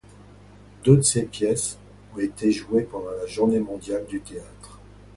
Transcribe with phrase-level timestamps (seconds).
[0.83, 1.77] Deux de ses pièces
[2.15, 4.79] ont été jouées pendant la Journée mondiale du théâtre.